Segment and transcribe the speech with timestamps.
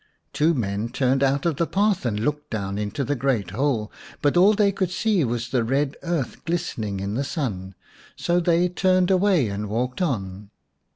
[0.33, 3.91] Two men turned out of the path and looked down into the great hole,
[4.23, 7.75] but all they could see was the red earth glistening in the sun,
[8.15, 10.49] so they turned away and walked on.